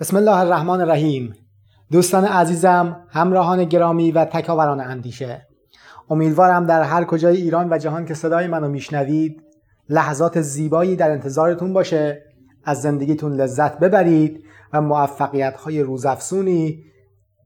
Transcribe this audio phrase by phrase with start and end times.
[0.00, 1.34] بسم الله الرحمن الرحیم.
[1.90, 5.46] دوستان عزیزم همراهان گرامی و تکاوران اندیشه.
[6.10, 9.42] امیدوارم در هر کجای ایران و جهان که صدای منو میشنوید
[9.88, 12.24] لحظات زیبایی در انتظارتون باشه
[12.64, 16.84] از زندگیتون لذت ببرید و موفقیت های روزافزونی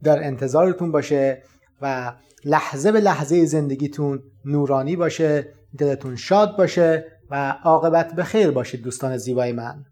[0.02, 1.42] در انتظارتون باشه
[1.82, 2.12] و
[2.44, 5.48] لحظه به لحظه زندگیتون نورانی باشه
[5.78, 9.84] دلتون شاد باشه و عاقبت به خیر باشید دوستان زیبای من.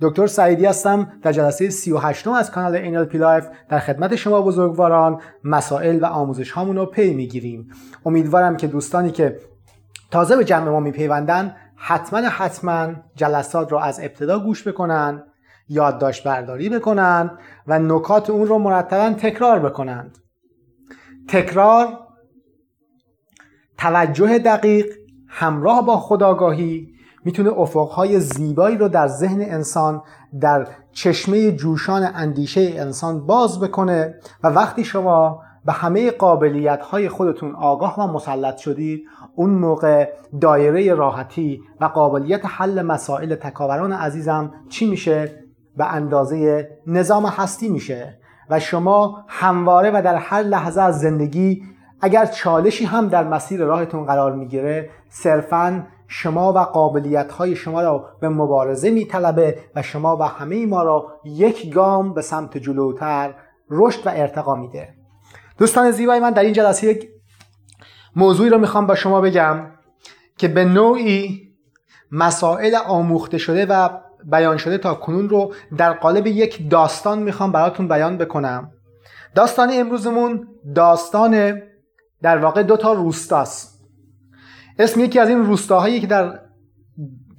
[0.00, 5.98] دکتر سعیدی هستم در جلسه 38 از کانال پی لایف در خدمت شما بزرگواران مسائل
[6.02, 7.70] و آموزش هامون رو پی می‌گیریم.
[8.06, 9.38] امیدوارم که دوستانی که
[10.10, 15.22] تازه به جمع ما میپیوندن حتما حتما جلسات رو از ابتدا گوش بکنن
[15.68, 17.30] یادداشت برداری بکنن
[17.66, 20.18] و نکات اون رو مرتبا تکرار بکنند.
[21.28, 21.98] تکرار
[23.78, 24.86] توجه دقیق
[25.28, 26.95] همراه با خداگاهی
[27.26, 30.02] می‌تونه افقهای زیبایی رو در ذهن انسان
[30.40, 37.54] در چشمه جوشان اندیشه انسان باز بکنه و وقتی شما به همه قابلیت های خودتون
[37.54, 40.08] آگاه و مسلط شدید اون موقع
[40.40, 45.44] دایره راحتی و قابلیت حل مسائل تکاوران عزیزم چی میشه؟
[45.76, 48.18] به اندازه نظام هستی میشه
[48.50, 51.62] و شما همواره و در هر لحظه از زندگی
[52.00, 58.08] اگر چالشی هم در مسیر راهتون قرار می‌گیره صرفاً شما و قابلیت های شما را
[58.20, 63.34] به مبارزه میطلبه و شما و همه ما را یک گام به سمت جلوتر
[63.70, 64.94] رشد و ارتقا میده.
[65.58, 67.08] دوستان زیبای من در این جلسه یک
[68.16, 69.66] موضوعی رو می‌خوام با شما بگم
[70.38, 71.42] که به نوعی
[72.12, 73.88] مسائل آموخته شده و
[74.24, 78.72] بیان شده تا کنون رو در قالب یک داستان می‌خوام براتون بیان بکنم.
[79.34, 81.62] داستان امروزمون داستان
[82.22, 83.75] در واقع دو تا روستاست.
[84.78, 86.40] اسم یکی از این روستاهایی که در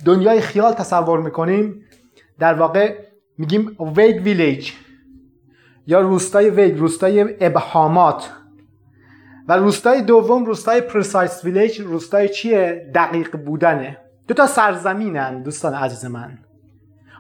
[0.05, 1.83] دنیای خیال تصور می‌کنیم
[2.39, 2.95] در واقع
[3.37, 4.71] میگیم Vague Village
[5.87, 8.29] یا روستای vague روستای ابهامات.
[9.47, 13.97] و روستای دوم روستای Precise Village روستای چیه؟ دقیق بودنه.
[14.27, 16.37] دو تا سرزمینن دوستان عزیز من.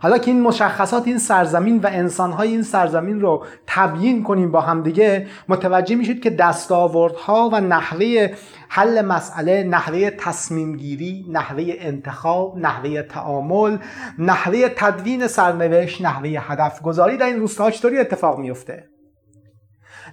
[0.01, 5.27] حالا که این مشخصات این سرزمین و انسانهای این سرزمین رو تبیین کنیم با همدیگه
[5.49, 8.35] متوجه میشید که دستاوردها و نحوه
[8.69, 13.77] حل مسئله نحوه تصمیم گیری نحوه انتخاب نحوه تعامل
[14.19, 18.89] نحوه تدوین سرنوشت نحوه هدف گذاری در این روستاها چطوری اتفاق میفته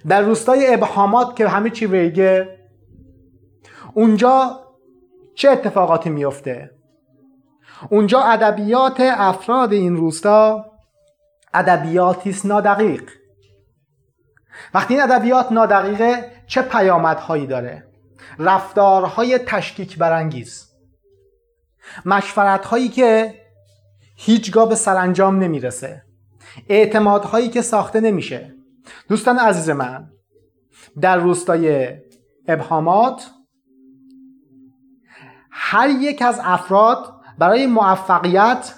[0.07, 2.49] در روستای ابهامات که همه چی ویگه
[3.93, 4.59] اونجا
[5.35, 6.74] چه اتفاقاتی میفته
[7.89, 10.65] اونجا ادبیات افراد این روستا
[11.53, 13.09] ادبیاتی است نادقیق.
[14.73, 17.87] وقتی این ادبیات نادقیقه چه پیامدهایی داره؟
[18.39, 20.71] رفتارهای تشکیک برانگیز.
[22.05, 23.33] مشورت که
[24.15, 26.01] هیچگاه به سرانجام نمی‌رسه.
[26.69, 28.53] اعتمادهایی که ساخته نمیشه.
[29.09, 30.09] دوستان عزیز من
[31.01, 31.95] در روستای
[32.47, 33.31] ابهامات
[35.51, 38.73] هر یک از افراد برای موفقیت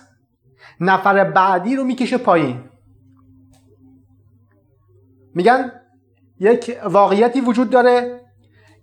[0.79, 2.63] نفر بعدی رو می‌کشه پایین.
[5.35, 5.72] میگن
[6.40, 8.22] یک واقعیتی وجود داره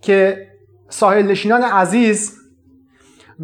[0.01, 0.49] که
[0.89, 2.39] ساحل نشینان عزیز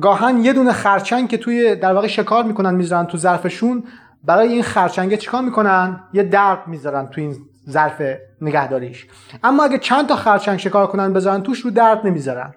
[0.01, 3.85] گاهن یه دونه خرچنگ که توی در واقع شکار می‌کنن می‌ذارن تو ظرفشون
[4.25, 7.37] برای این خرچنگه چیکار می‌کنن؟ یه درد می‌ذارن تو این
[7.69, 8.03] ظرف
[8.41, 9.07] نگهداریش.
[9.43, 12.55] اما اگه چند تا خرچنگ شکار کنن بذارن توش رو درد نمی‌ذارن.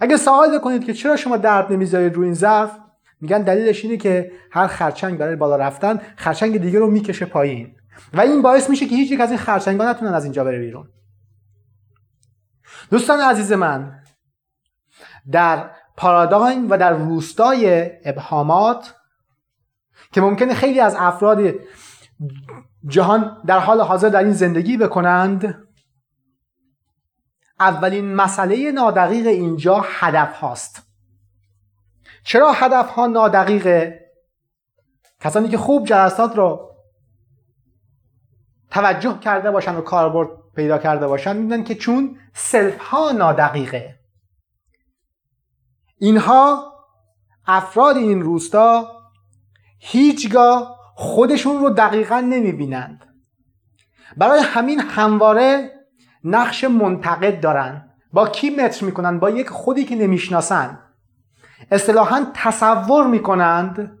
[0.00, 2.78] اگه سوال بکنید که چرا شما درد نمی‌ذارید رو این ظرف
[3.20, 7.76] میگن دلیلش اینه که هر خرچنگ برای بالا رفتن خرچنگ دیگه رو می‌کشه پایین.
[8.14, 10.88] و این باعث میشه که هیچ یک از این خرچنگا نتونن از اینجا بره بیرون.
[12.90, 14.02] دوستان عزیز من
[15.30, 18.94] در پارادایم و در روستای ابهامات
[20.12, 21.54] که ممکنه خیلی از افراد
[22.86, 25.66] جهان در حال حاضر در این زندگی بکنند
[27.60, 30.85] اولین مسئله نادقیق اینجا هدف هاست.
[32.26, 34.00] چرا هدف ها نادقیقه؟
[35.20, 36.76] کسانی که خوب جلسات رو
[38.70, 43.98] توجه کرده باشن و کاربرد پیدا کرده باشن می‌دونن که چون سلف ها نادقیقه.
[45.98, 46.72] اینها
[47.46, 49.02] افراد این روستا
[49.78, 53.06] هیچگاه خودشون رو دقیقا نمی‌بینند.
[54.16, 55.70] برای همین همواره
[56.24, 57.90] نقش منتقد دارن.
[58.12, 60.85] با کی متر می‌کنن؟ با یک خودی که نمی‌شناسن.
[61.70, 63.98] اصطلاحا تصور می‌کنند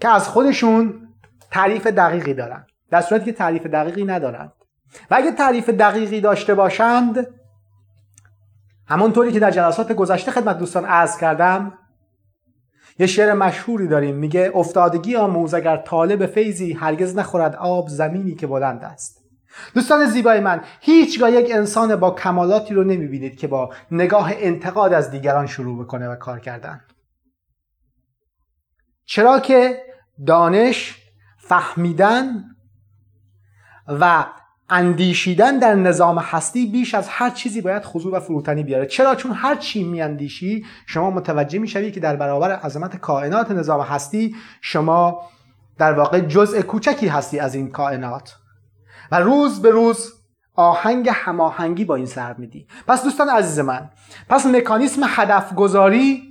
[0.00, 1.08] که از خودشون
[1.50, 2.66] تعریف دقیقی دارند.
[2.90, 4.52] در صورتی که تعریف دقیقی ندارند.
[5.10, 7.26] و اگه تعریف دقیقی داشته باشند
[8.86, 11.78] همونطوری که در جلسات گذشته خدمت دوستان عرض کردم
[12.98, 14.16] یه شعر مشهوری داریم.
[14.16, 19.21] میگه افتادگی آموز اگر طالب فیضی هرگز نخورد آب زمینی که بلند است.
[19.74, 25.10] دوستان زیبای من هیچگاه یک انسان با کمالاتی رو نمی‌بینید که با نگاه انتقاد از
[25.10, 26.80] دیگران شروع بکنه و کار کردن.
[29.04, 29.82] چرا که
[30.26, 30.96] دانش
[31.38, 32.44] فهمیدن
[33.88, 34.26] و
[34.68, 38.86] اندیشیدن در نظام هستی بیش از هر چیزی باید خضوع و فروتنی بیاره.
[38.86, 44.36] چرا؟ چون هر چی میاندیشی شما متوجه می‌شوی که در برابر عظمت کائنات نظام هستی
[44.60, 45.22] شما
[45.78, 48.41] در واقع جزء کوچکی هستی از این کائنات.
[49.12, 50.12] و روز به روز
[50.54, 52.66] آهنگ هماهنگی با این سر میدی.
[52.88, 53.90] پس دوستان عزیز من
[54.28, 56.22] پس مکانیسم هدف گذاری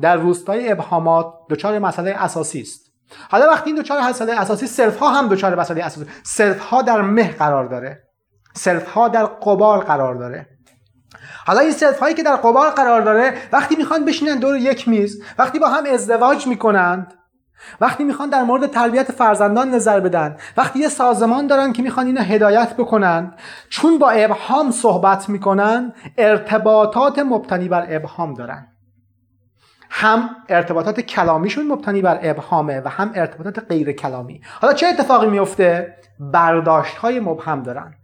[0.00, 2.92] در روستای ابهامات دچار مسئله اساسی است.
[3.30, 7.00] حالا وقتی این دچار مسئله اساسی self ها هم دچار مسئله اساسی self ها در
[7.00, 8.02] مه قرار داره.
[8.54, 10.48] self ها در غبار قرار داره.
[11.46, 15.22] حالا این self هایی که در غبار قرار داره وقتی می‌خوان بشینن دور یک میز
[15.38, 17.14] وقتی با هم ازدواج می‌کنند
[17.80, 22.20] وقتی می‌خوان در مورد تربیت فرزندان نظر بدن وقتی یه سازمان دارن که می‌خوان اینو
[22.20, 23.34] هدایت بکنن
[23.68, 28.68] چون با ابهام صحبت می‌کنن ارتباطات مبتنی بر ابهام دارن.
[29.90, 34.40] هم ارتباطات کلامیشون مبتنی بر ابهامه و هم ارتباطات غیر کلامی.
[34.60, 37.94] حالا چه اتفاقی میفته؟ برداشت های مبهم دارن.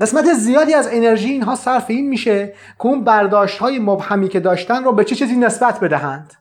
[0.00, 4.84] قسمت زیادی از انرژی اینها صرف این میشه که اون برداشت های مبهمی که داشتن
[4.84, 6.34] رو به چه چیزی نسبت بدهند؟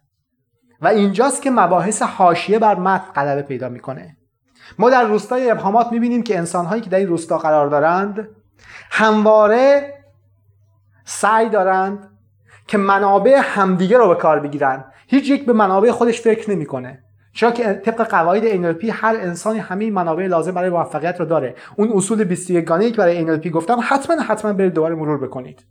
[0.81, 4.17] و اینجاست که مباحث حاشیه بر متن غلبه پیدا می‌کنه.
[4.79, 8.27] ما در روستای ابهامات می‌بینیم که انسانهایی که در این روستا قرار دارند
[8.91, 9.93] همواره
[11.05, 12.09] سعی دارند
[12.67, 14.85] که منابع همدیگه رو به کار بگیرن.
[15.07, 17.03] هیچ یک به منابع خودش فکر نمی‌کنه.
[17.33, 21.55] چرا که طبق قواعد NLP هر انسانی همه منابع لازم برای موفقیت رو داره.
[21.75, 25.65] اون اصول 21 گانه که برای NLP گفتم حتما حتما برید دوباره مرور بکنید.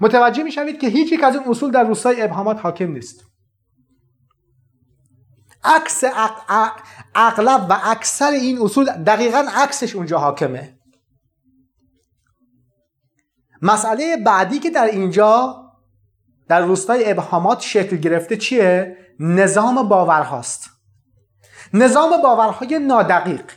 [0.00, 3.31] متوجه می‌شوید که هیچ یک از این اصول در روستای ابهامات حاکم نیست.
[5.64, 6.04] عکس
[7.14, 10.78] اغلب و اکثر این اصول دقیقا عکسش اونجا حاکمه.
[13.62, 15.62] مسئله بعدی که در اینجا
[16.48, 20.70] در روستای ابهامات شکل گرفته چیه؟ نظام باورهاست.
[21.74, 23.52] نظام باورهای نادقیق.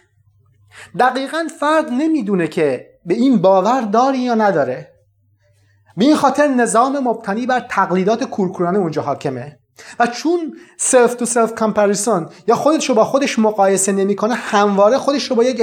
[1.00, 4.92] دقیقا فرد نمی‌دونه که به این باور داری یا نداره.
[5.98, 9.60] به این خاطر نظام مبتنی بر تقلیدات کورکورانه اونجا حاکمه.
[10.00, 15.24] و چون self to self comparison یا خودش رو با خودش مقایسه نمی‌کنه همواره خودش
[15.24, 15.62] رو با یک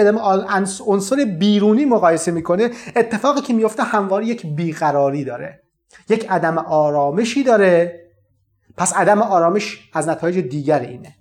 [0.86, 5.62] عنصر بیرونی مقایسه می‌کنه اتفاقی که میفته همواره یک بیقراری داره
[6.08, 8.02] یک عدم آرامشی داره.
[8.76, 11.14] پس عدم آرامش از نتایج دیگر اینه.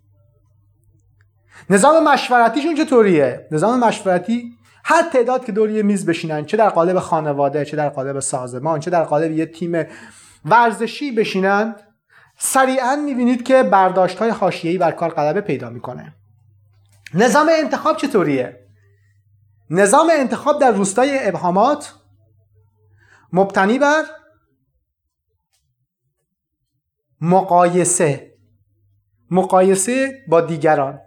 [1.70, 4.52] نظام مشورتیشون چطوریه؟ نظام مشورتی
[4.84, 8.92] هر تعداد که دوری میز بشینن چه در قالب خانواده چه در قالب سازمان چه
[8.92, 9.86] در قالب یه تیم
[10.46, 11.76] ورزشی بشینن
[12.44, 16.16] سریعا می‌بینید که برداشت های حاشیه‌ای بر کار غلبه پیدا می‌کنه.
[17.14, 18.68] نظام انتخاب چطوریه؟
[19.70, 21.96] نظام انتخاب در روستای ابهامات
[23.34, 24.04] مبتنی بر
[27.22, 28.34] مقایسه
[29.32, 31.00] مقایسه با دیگران.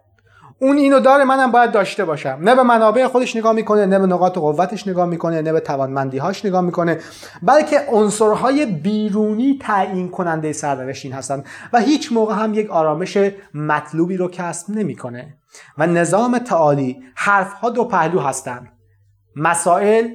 [0.59, 2.39] اون اینو داره منم باید داشته باشم.
[2.41, 6.45] نه به منابع خودش نگاه می‌کنه نه به نقاط قوتش نگاه می‌کنه نه به توانمندیهاش
[6.45, 7.01] نگاه می‌کنه.
[7.43, 13.19] بلکه عنصرهای بیرونی تعیین کننده سرنوشت این هستن و هیچ موقع هم یک آرامش
[13.55, 15.37] مطلوبی رو کسب نمی‌کنه.
[15.79, 18.69] و نظام تعالی حرفها دو پهلو هستند
[19.37, 20.09] مسائل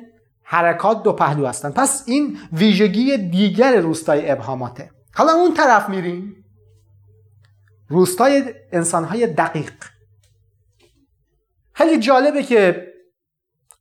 [0.43, 4.91] حرکات دو پهلو هستند پس این ویژگی دیگر روستای ابهاماته.
[5.13, 6.35] حالا اون طرف میریم.
[7.87, 9.71] روستای انسانهای دقیق.
[11.79, 12.87] خیلی جالبه که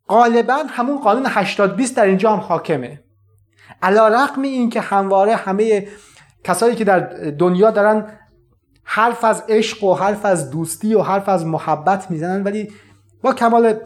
[0.08, 3.02] غالبا همون قانون 80 20 در اینجا هم حاکمه.
[3.82, 5.88] علا رقم این که همواره همه
[6.44, 6.98] کسایی که در
[7.30, 8.06] دنیا دارن
[8.84, 12.72] حرف از عشق و حرف از دوستی و حرف از محبت می‌زنن ولی
[13.22, 13.80] با کمال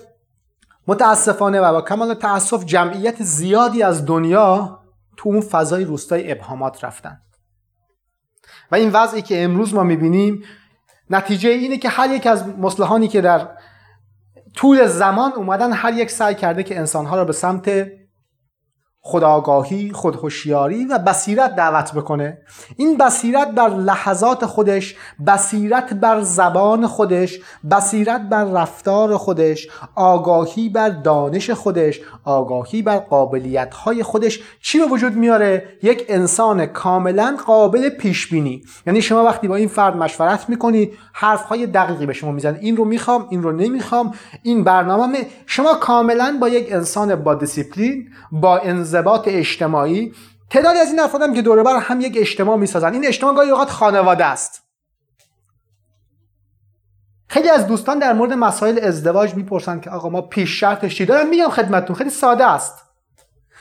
[0.87, 4.79] متاسفانه و با کمال تاسف جمعیت زیادی از دنیا
[5.17, 7.21] تو اون فضای روستای ابهامات رفتن.
[8.73, 10.45] و این وضعی که امروز ما می‌بینیم
[11.11, 13.49] نتیجه اینه که هر یک از مسلحانی که در
[14.55, 17.93] طول زمان اومدن هر یک سعی کرده که انسانها را به سمت
[19.05, 22.39] خداگاهی، خودهوشیاری و بصیرت دعوت بکنه.
[22.77, 27.41] این بصیرت بر لحظات خودش بصیرت بر زبان خودش
[27.71, 34.85] بصیرت بر رفتار خودش آگاهی بر دانش خودش آگاهی بر قابلیت های خودش چی به
[34.85, 40.49] وجود میاره؟ یک انسان کاملا قابل پیش بینی یعنی شما وقتی با این فرد مشورت
[40.49, 45.27] می‌کنی حرف های دقیقی به شما می‌زنه این رو می‌خوام این رو نمی‌خوام این برنامه.
[45.47, 48.59] شما کاملا با یک انسان با دیسیپلین با
[48.95, 50.13] انضباط اجتماعی.
[50.51, 52.93] تعدادی از این افراد هم که دور بر هم یک اجتماع می‌سازن.
[52.93, 54.63] این اجتماع گاهی اوقات خانواده است.
[57.29, 61.29] خیلی از دوستان در مورد مسائل ازدواج می‌پرسن که آقا ما پیش شرطش چی؟ دارم
[61.29, 62.75] میگم خدمتتون خیلی ساده است.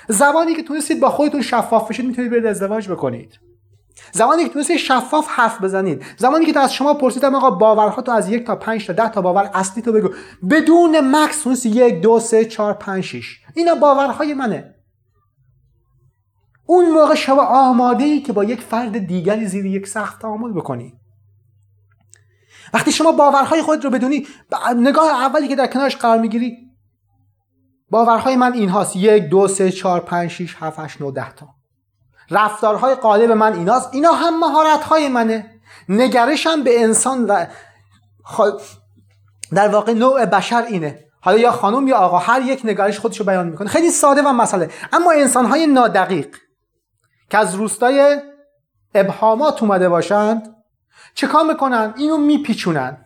[0.08, 3.40] زمانی که تونستید با خودتون شفاف بشید می‌تونید برید ازدواج بکنید.
[4.12, 6.06] زمانی که تونستید شفاف حرف بزنید.
[6.18, 9.22] زمانی که تو از شما پرسیدم آقا باورهاتو از یک تا پنج تا ده تا
[9.22, 10.10] باور اصلیتو بگو.
[10.50, 14.76] بدون مکس تونستی یک دو سه چهار پنج شیش اینا باورهای منه.
[16.72, 20.94] اون موقع شما آماده ای که با یک فرد دیگری زیر یک سخت تعامل بکنی.
[22.74, 24.28] وقتی شما باورهای خود رو بدونی
[24.76, 26.58] نگاه اولی که در کنارش قرار می‌گیری
[27.90, 31.48] باورهای من این هاست یک دو سه چهار پنج شیش هفت هشت نه ده تا.
[32.30, 33.90] رفتارهای قالب من ایناست.
[33.94, 35.62] اینا هم مهارتهای منه.
[35.90, 37.46] نگرشم به انسان و
[39.54, 41.00] در واقع نوع بشر اینه.
[41.22, 43.68] حالا یا خانم یا آقا هر یک نگرش خودش رو بیان می‌کنه.
[43.68, 44.70] خیلی ساده و مسئله.
[44.94, 46.38] اما انسانهای نادقیق.
[47.32, 48.22] که از روستای
[48.96, 50.56] ابهامات اومده باشند
[51.14, 52.98] چه کار می‌کنن؟ اینو میپیچونن.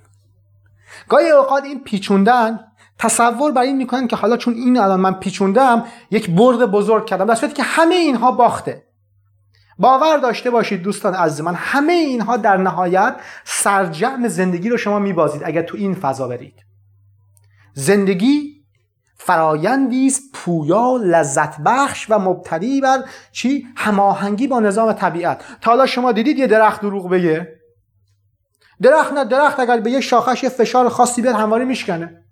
[1.09, 2.59] گاهی اوقات این پیچوندن
[2.99, 7.25] تصور بر این می‌کنن که حالا چون این الان من پیچوندم یک برد بزرگ کردم
[7.25, 8.83] در که همه اینها باخته.
[9.79, 15.41] باور داشته باشید دوستان عزیز من همه اینها در نهایت سرجم زندگی رو شما میبازید
[15.45, 16.65] اگر تو این فضا برید.
[17.73, 18.54] زندگی
[19.17, 25.41] فرایندی است پویا لذت بخش و مبتنی بر چی؟ هماهنگی با نظام طبیعت.
[25.61, 27.47] تا حالا شما دیدید یه درخت دروغ بگه؟
[28.81, 32.23] درخت نه درخت اگر به یه شاخش یه فشار خاصی بیاد همواره میشکنه.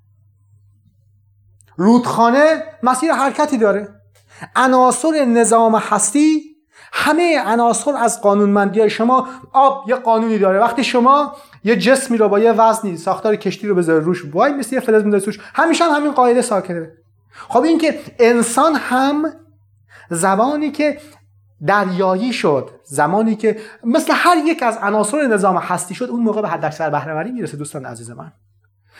[1.77, 3.89] رودخانه مسیر حرکتی داره.
[4.55, 6.41] عناصر نظام هستی
[6.93, 10.59] همه عناصر از قانونمندی شما آب یه قانونی داره.
[10.59, 14.25] وقتی شما یه جسمی رو با یه وزنی ساختار کشتی رو بذاره روش.
[14.33, 16.91] وای مثل یه فلز می‌ذاره روش همیشه هم همین قاعده ساکنه
[17.31, 19.25] خب این که انسان هم
[20.09, 20.97] زبانی که
[21.65, 26.47] دریایی شد زمانی که مثل هر یک از عناصر نظام هستی شد اون موقع به
[26.47, 28.31] حداکثر بهرهوری می‌رسه دوستان عزیز من.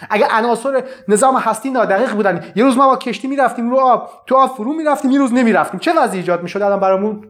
[0.10, 4.36] اگر عناصر نظام هستی نادقیق بودن یه روز ما با کشتی می‌رفتیم رو آب تو
[4.36, 5.80] آب فرو می‌رفتیم یه روز نمی‌رفتیم.
[5.80, 7.28] چه وضعی ایجاد می‌شد الان برامون؟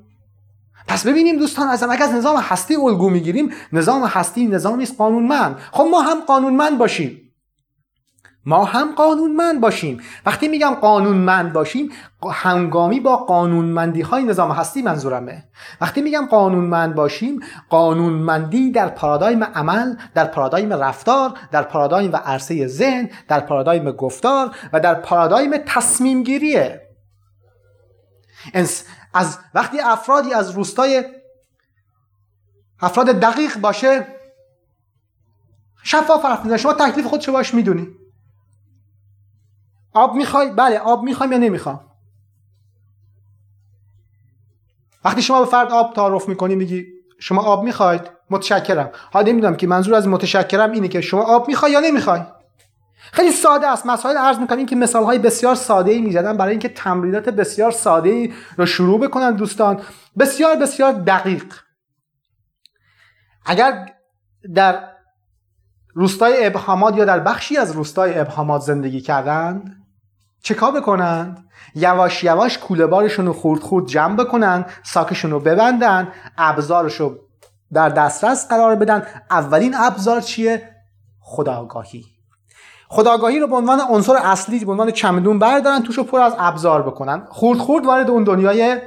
[0.87, 5.57] پس ببینیم دوستان از اگر از نظام هستی الگو می‌گیریم نظام هستی نظامی است قانونمند.
[5.71, 7.19] خب ما هم قانونمند باشیم.
[8.45, 10.01] ما هم قانونمند باشیم.
[10.25, 11.91] وقتی میگم قانونمند باشیم
[12.31, 15.43] هنگامی با قانونمندی های نظام هستی منظورمه.
[15.81, 22.67] وقتی میگم قانونمند باشیم قانونمندی در پارادایم عمل در پارادایم رفتار در پارادایم و عرصه
[22.67, 26.81] ذهن در پارادایم گفتار و در پارادایم تصمیم گیریه
[29.13, 31.03] از وقتی افرادی از روستای
[32.79, 34.07] افراد دقیق باشه
[35.83, 37.87] شفاف حرف شما تکلیف خودشو باش می‌دونی.
[39.93, 41.91] آب می‌خوای؟ بله آب می‌خوایم یا نمی‌خوام؟
[45.03, 46.85] وقتی شما به فرد آب تعارف می‌کنی میگی
[47.19, 48.91] شما آب می‌خواید؟ متشکرم.
[49.11, 52.21] حالا نمی‌دونم که منظور از متشکرم اینه که شما آب می‌خوای یا نمی‌خوای؟
[53.13, 53.85] خیلی ساده است.
[53.85, 58.09] مسائل عرض می‌کنم که مثال های بسیار ساده ای می‌زدن برای اینکه تمرینات بسیار ساده
[58.09, 59.81] ای رو شروع بکنن دوستان.
[60.19, 61.53] بسیار بسیار دقیق.
[63.45, 63.89] اگر
[64.55, 64.83] در
[65.93, 69.85] روستای ابهامات یا در بخشی از روستای ابهامات زندگی کردند
[70.43, 76.99] چکا بکنند؟ یواش یواش کوله بارشون رو خورد خورد جمع بکنن ساکشون رو ببندن ابزارش
[76.99, 77.19] رو
[77.73, 79.05] در دسترس قرار بدن.
[79.31, 80.69] اولین ابزار چیه؟
[81.19, 82.12] خداگاهی.
[82.93, 86.81] خداگاهی رو به عنوان عنصر اصلی به عنوان چمدون بردارن توش رو پر از ابزار
[86.81, 87.25] بکنن.
[87.29, 88.77] خورد خورد وارد اون دنیای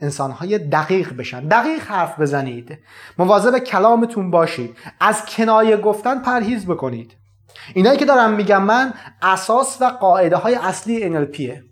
[0.00, 1.48] انسانهای دقیق بشن.
[1.48, 2.78] دقیق حرف بزنید.
[3.18, 4.76] مواظب کلامتون باشید.
[5.00, 7.16] از کنایه گفتن پرهیز بکنید.
[7.74, 11.62] اینایی که دارم میگم من اساس و قاعده های اصلی NLPه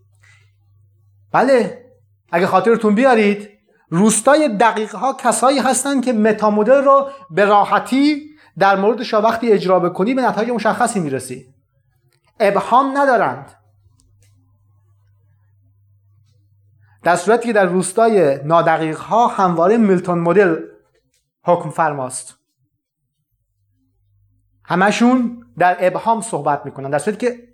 [1.32, 1.84] بله
[2.32, 3.48] اگه خاطرتون بیارید
[3.90, 10.14] روستای دقیق ها کسایی هستن که متامودل رو به راحتی در موردش وقتی اجرا بکنی
[10.14, 11.54] به نتایج مشخصی می‌رسی.
[12.40, 13.52] ابهام ندارند.
[17.02, 20.56] در صورتی که در روستای نادقیق ها همواره میلتون مدل
[21.44, 22.38] حکم فرماست.
[24.64, 26.90] همشون در ابهام صحبت می‌کنن.
[26.90, 27.48] در صورتی که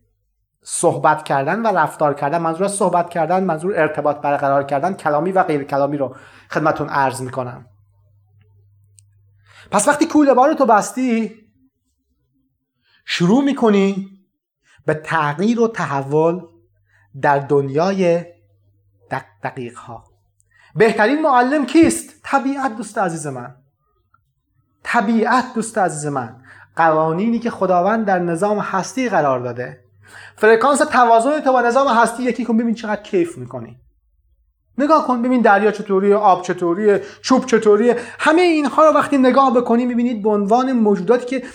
[0.62, 5.64] صحبت کردن و رفتار کردن منظور صحبت کردن منظور ارتباط برقرار کردن کلامی و غیر
[5.64, 6.17] کلامی رو
[6.50, 7.67] خدمتون عرض می‌کنم.
[9.70, 11.34] پس وقتی کوله بار تو بستی
[13.04, 14.18] شروع می‌کنی
[14.87, 16.40] به تغییر و تحول
[17.22, 18.25] در دنیای
[19.42, 20.04] دقیق ها
[20.75, 23.54] بهترین معلم کیست؟ طبیعت دوست عزیز من.
[24.82, 26.42] طبیعت دوست عزیز من.
[26.76, 29.84] قوانینی که خداوند در نظام هستی قرار داده.
[30.37, 33.80] فرکانس توازن تو با نظام هستی یکی کن ببین چقدر کیف می‌کنی.
[34.78, 37.97] نگاه کن ببین دریا چطوریه آب چطوریه چوب چطوریه.
[38.18, 41.47] همه اینها رو وقتی نگاه بکنی می‌بینید به عنوان موجوداتی که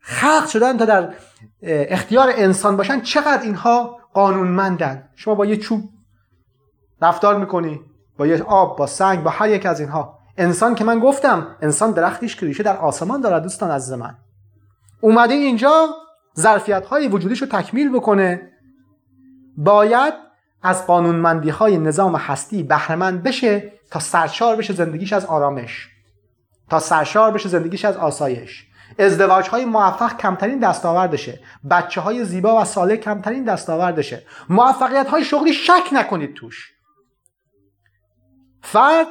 [0.00, 1.14] خلق شدن تا در
[1.62, 5.08] اختیار انسان باشن چقدر اینها قانونمندن.
[5.16, 5.80] شما با یه چوب
[7.02, 7.80] رفتار می‌کنی
[8.18, 10.18] با یه آب با سنگ با هر یک از اینها.
[10.38, 14.16] انسان که من گفتم انسان درختیش که ریشه در آسمان دارد دوستان از من.
[15.00, 15.88] اومده اینجا
[16.38, 18.50] ظرفیت های وجودیش رو تکمیل بکنه.
[19.56, 20.14] باید
[20.62, 25.88] از قانونمندی های نظام هستی بهرهمند بشه تا سرشار بشه زندگیش از آرامش.
[26.70, 28.66] تا سرشار بشه زندگیش از آسایش.
[28.98, 31.40] ازدواج های موفق کمترین دستاوردشه.
[31.70, 34.22] بچه های زیبا و ساله کمترین دستاوردشه.
[34.48, 36.72] موفقیت های شغلی شک نکنید توش.
[38.62, 39.06] فرد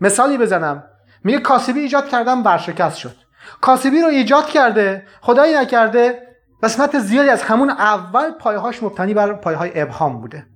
[0.00, 0.84] مثالی بزنم.
[1.24, 3.16] میگه کاسبی ایجاد کردم ورشکست شد.
[3.60, 6.33] کاسبی رو ایجاد کرده خدایی نکرده
[6.64, 10.46] قسمت زیادی از همون اول پایهاش مبتنی بر پایهای ابهام بوده.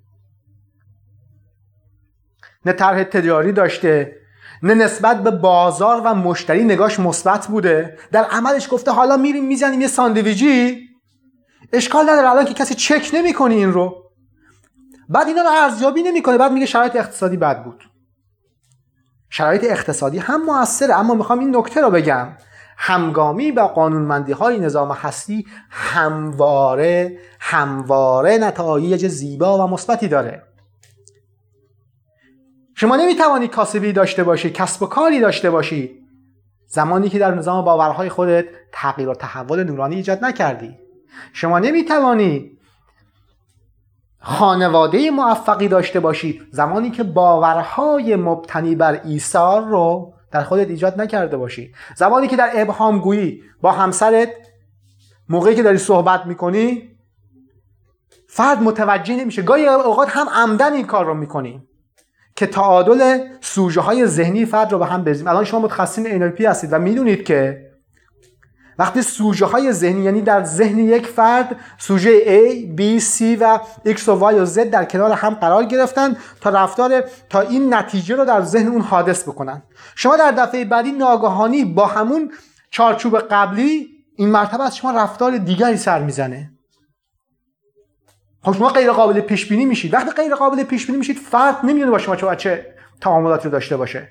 [2.64, 4.16] نه طرح تجاری داشته
[4.62, 7.98] نه نسبت به بازار و مشتری نگاش مثبت بوده.
[8.12, 10.88] در عملش گفته حالا میریم می‌زنیم یه ساندویجی.
[11.72, 14.10] اشکال نداره الان که کسی چک نمی‌کنه این رو.
[15.08, 16.38] بعد اینا رو ارزیابی نمی‌کنه.
[16.38, 17.84] بعد میگه شرایط اقتصادی بد بود.
[19.30, 22.28] شرایط اقتصادی هم موثره اما می‌خوام این نکته رو بگم.
[22.80, 30.42] همگامی با قانونمندی های نظام هستی همواره همواره نتایج زیبا و مثبتی داره.
[32.74, 35.98] شما نمی‌توانی کاسبی داشته باشی کسب و کاری داشته باشی.
[36.66, 40.78] زمانی که در نظام باورهای خودت تغییر و تحول نورانی ایجاد نکردی.
[41.32, 42.58] شما نمی‌توانی
[44.20, 46.42] خانواده موفقی داشته باشی.
[46.50, 51.74] زمانی که باورهای مبتنی بر ایثار رو در خودت ایجاد نکرده باشی.
[51.96, 54.28] زمانی که در ابهام گویی با همسرت
[55.28, 56.90] موقعی که داری صحبت می‌کنی
[58.28, 59.42] فرد متوجه نمیشه.
[59.42, 61.62] گاهی اوقات هم عمدن این کار رو می‌کنی
[62.36, 65.26] که تعادل سوژه های ذهنی فرد رو به هم بریزیم.
[65.26, 67.67] الان شما متخصصین NLP هستید و می‌دونید که
[68.78, 74.08] وقتی سوژه های ذهنی یعنی در ذهن یک فرد سوژه A, B, C و X
[74.08, 78.24] و Y و Z در کنار هم قرار گرفتن تا رفتار تا این نتیجه رو
[78.24, 79.62] در ذهن اون حادث بکنن.
[79.94, 82.32] شما در دفعه بعدی ناگهانی با همون
[82.70, 86.50] چارچوب قبلی این مرتبه از شما رفتار دیگری سر می‌زنه.
[88.42, 89.94] خب شما غیر قابل پیش بینی میشید.
[89.94, 94.08] وقتی غیر قابل پیش بینی میشید فرد نمی‌دونه با شما چه تعاملاتی رو داشته باشه.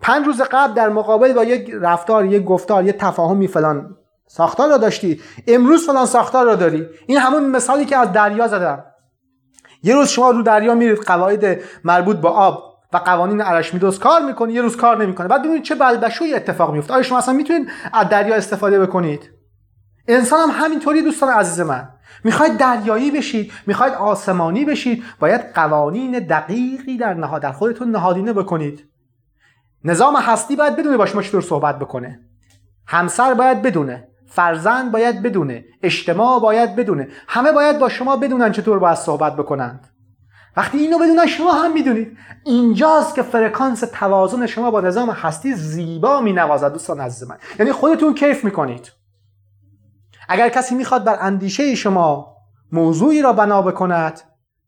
[0.00, 4.78] پنج روز قبل در مقابل با یک رفتار یک گفتار یک تفاهمی فلان ساختار رو
[4.78, 5.20] داشتی.
[5.46, 6.86] امروز فلان ساختار رو داری.
[7.06, 8.84] این همون مثالی که از دریا زدم.
[9.82, 14.52] یه روز شما رو دریا میرید قواعد مربوط با آب و قوانین ارشمیدس کار می‌کنی
[14.52, 18.08] یه روز کار نمی‌کنه بعد ببینید چه بلبشوی اتفاق میفته آیا شما اصلا می‌تونید از
[18.08, 19.30] دریا استفاده بکنید؟
[20.08, 21.88] انسان هم همینطوری دوستان عزیز من.
[22.24, 28.89] می‌خواید دریایی بشید می‌خواید آسمانی بشید باید قوانین دقیقی در نهاد در خودتون نهادینه بکنید.
[29.84, 32.20] نظام هستی باید بدونه با شما چطور صحبت بکنه.
[32.86, 34.08] همسر باید بدونه.
[34.26, 35.64] فرزند باید بدونه.
[35.82, 37.08] اجتماع باید بدونه.
[37.28, 39.88] همه باید با شما بدونن چطور باید صحبت بکنند.
[40.56, 42.18] وقتی اینو بدونن شما هم می‌دونید.
[42.44, 47.36] اینجاست که فرکانس توازن شما با نظام هستی زیبا مینوازد دوستان عزیز من.
[47.58, 48.92] یعنی خودتون کیف می‌کنید.
[50.28, 52.36] اگر کسی می‌خواد بر اندیشه شما
[52.72, 54.20] موضوعی را بنا بکند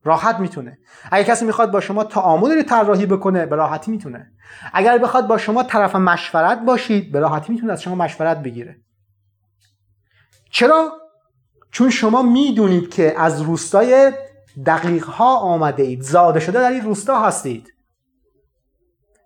[0.05, 0.79] راحت می‌تونه.
[1.11, 4.33] اگر کسی می‌خواد با شما تعامل رو طراحی بکنه به راحتی می‌تونه.
[4.73, 8.77] اگر بخواد با شما طرف مشورت باشید به راحتی می‌تونه از شما مشورت بگیره.
[10.51, 10.93] چرا؟
[11.71, 14.12] چون شما می‌دونید که از روستای
[14.67, 16.03] دقیق ها آمده اید.
[16.03, 17.73] زاده شده در این روستا هستید.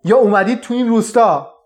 [0.03, 1.56] یا اومدید تو این روستا.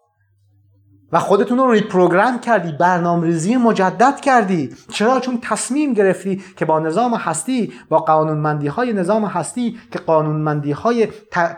[1.12, 4.76] و خودتون رو reprogram کردی برنامه ریزی مجدد کردی.
[4.89, 10.71] چرا؟ چون تصمیم گرفتی که با نظام هستی با قانونمندی های نظام هستی که قانونمندی
[10.71, 11.08] های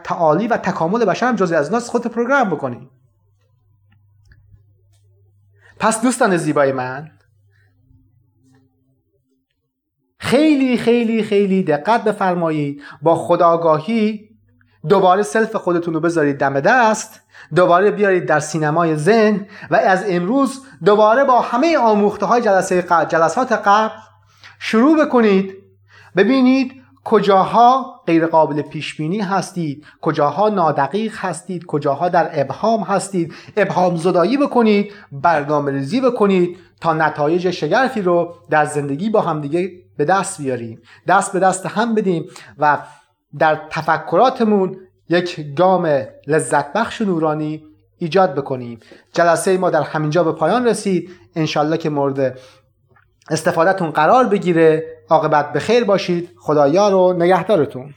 [0.03, 2.89] تعالی و تکامل بشر هم جزئی از اوناس خودتو program بکنی.
[5.79, 7.11] پس دوستان زیبای من
[10.17, 12.81] خیلی خیلی خیلی دقت بفرمایید.
[13.01, 14.32] با خودآگاهی
[14.89, 17.21] دوباره سلف خودتون رو بذارید دم دست
[17.55, 23.05] دوباره بیارید در سینمای ذهن و از امروز دوباره با همه آموخته های جلسه قبل
[23.05, 23.95] جلسات قبل
[24.59, 25.53] شروع بکنید.
[26.15, 33.33] ببینید کجاها غیر قابل پیش بینی هستید کجاها نادقیق هستید کجاها در ابهام هستید.
[33.57, 40.05] ابهام زدایی بکنید برنامه ریزی بکنید تا نتایج شگرفی رو در زندگی با همدیگه به
[40.05, 40.81] دست بیاریم.
[41.07, 42.25] دست به دست هم بدیم
[42.57, 42.77] و
[43.39, 44.77] در تفکراتمون
[45.09, 47.63] یک گام لذت بخش نورانی
[47.97, 48.79] ایجاد بکنیم.
[49.13, 51.09] جلسه ما در همینجا به پایان رسید.
[51.35, 52.39] انشالله که مورد
[53.29, 54.83] استفادهتون قرار بگیره.
[55.09, 56.29] عاقبت به خیر باشید.
[56.37, 57.93] خدایا رو نگهدارتون.